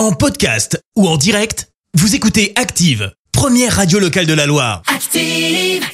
[0.00, 4.80] En podcast ou en direct, vous écoutez Active, première radio locale de la Loire.
[4.86, 5.84] Active.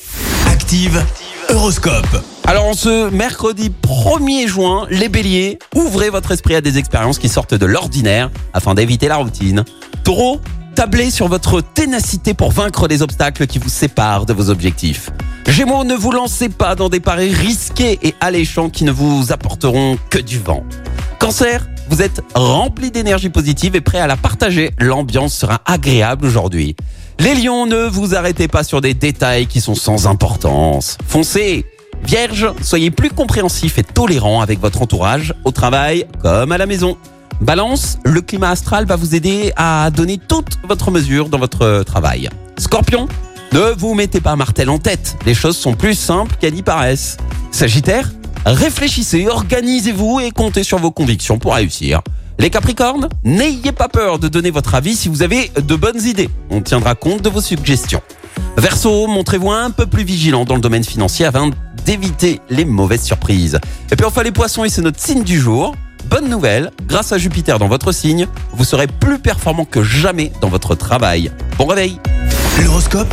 [0.47, 1.05] Active,
[1.49, 2.23] Horoscope.
[2.45, 7.29] Alors, en ce mercredi 1er juin, les béliers, ouvrez votre esprit à des expériences qui
[7.29, 9.65] sortent de l'ordinaire afin d'éviter la routine.
[10.05, 10.41] Taureau,
[10.77, 15.11] tablez sur votre ténacité pour vaincre les obstacles qui vous séparent de vos objectifs.
[15.49, 19.99] Gémeaux, ne vous lancez pas dans des paris risqués et alléchants qui ne vous apporteront
[20.11, 20.63] que du vent.
[21.19, 24.71] Cancer, vous êtes rempli d'énergie positive et prêt à la partager.
[24.79, 26.77] L'ambiance sera agréable aujourd'hui.
[27.19, 30.99] Les lions, ne vous arrêtez pas sur des détails qui sont sans importance.
[31.07, 31.65] Foncez
[32.05, 36.97] Vierge, soyez plus compréhensif et tolérant avec votre entourage, au travail comme à la maison.
[37.41, 42.29] Balance, le climat astral va vous aider à donner toute votre mesure dans votre travail.
[42.59, 43.09] Scorpion,
[43.53, 47.17] ne vous mettez pas martel en tête, les choses sont plus simples qu'elles y paraissent.
[47.51, 48.11] Sagittaire,
[48.47, 52.01] réfléchissez, organisez-vous et comptez sur vos convictions pour réussir.
[52.39, 56.29] Les Capricornes, n'ayez pas peur de donner votre avis si vous avez de bonnes idées.
[56.51, 58.03] On tiendra compte de vos suggestions.
[58.57, 61.51] Verseau, montrez-vous un peu plus vigilant dans le domaine financier afin
[61.85, 63.59] d'éviter les mauvaises surprises.
[63.91, 65.75] Et puis enfin les poissons, et c'est notre signe du jour.
[66.11, 70.49] Bonne nouvelle, grâce à Jupiter dans votre signe, vous serez plus performant que jamais dans
[70.49, 71.33] votre travail.
[71.59, 71.99] Bon réveil
[72.63, 73.13] L'horoscope